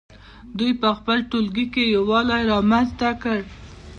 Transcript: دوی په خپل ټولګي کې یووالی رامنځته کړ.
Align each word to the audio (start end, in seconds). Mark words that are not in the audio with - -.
دوی 0.57 0.71
په 0.81 0.89
خپل 0.97 1.17
ټولګي 1.29 1.65
کې 1.73 1.83
یووالی 1.95 2.41
رامنځته 2.51 3.09
کړ. 3.21 3.39